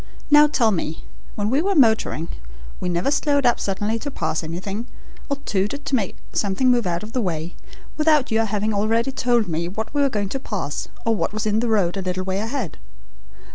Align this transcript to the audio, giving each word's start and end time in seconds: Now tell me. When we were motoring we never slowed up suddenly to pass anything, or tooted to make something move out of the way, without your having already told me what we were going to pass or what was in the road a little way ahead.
Now 0.31 0.47
tell 0.47 0.71
me. 0.71 1.03
When 1.35 1.51
we 1.51 1.61
were 1.61 1.75
motoring 1.75 2.29
we 2.79 2.89
never 2.89 3.11
slowed 3.11 3.45
up 3.45 3.59
suddenly 3.59 3.99
to 3.99 4.09
pass 4.09 4.43
anything, 4.43 4.87
or 5.29 5.37
tooted 5.45 5.85
to 5.85 5.95
make 5.95 6.15
something 6.33 6.71
move 6.71 6.87
out 6.87 7.03
of 7.03 7.11
the 7.13 7.21
way, 7.21 7.53
without 7.97 8.31
your 8.31 8.45
having 8.45 8.73
already 8.73 9.11
told 9.11 9.47
me 9.47 9.67
what 9.67 9.93
we 9.93 10.01
were 10.01 10.09
going 10.09 10.29
to 10.29 10.39
pass 10.39 10.87
or 11.05 11.15
what 11.15 11.33
was 11.33 11.45
in 11.45 11.59
the 11.59 11.69
road 11.69 11.97
a 11.97 12.01
little 12.01 12.23
way 12.23 12.39
ahead. 12.39 12.79